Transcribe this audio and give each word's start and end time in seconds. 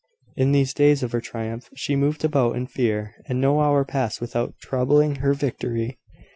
In 0.35 0.51
these 0.51 0.73
days 0.73 1.03
of 1.03 1.11
her 1.11 1.21
triumph 1.21 1.69
she 1.75 1.95
moved 1.95 2.25
about 2.25 2.55
in 2.55 2.65
fear; 2.65 3.13
and 3.27 3.39
no 3.39 3.59
hour 3.61 3.85
passed 3.85 4.19
without 4.19 4.57
troubling 4.59 5.17
her 5.17 5.35
victory. 5.35 5.99